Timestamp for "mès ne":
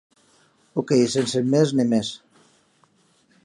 1.51-1.85